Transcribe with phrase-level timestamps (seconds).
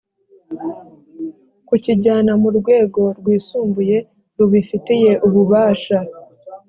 [1.67, 3.97] kukijyana mu rwego rwisumbuye
[4.37, 5.97] rubifitiye ububasha